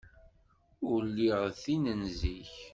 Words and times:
Ur 0.91 0.99
lliɣ 1.09 1.39
d 1.47 1.55
tin 1.61 1.85
n 1.99 2.01
zik. 2.19 2.53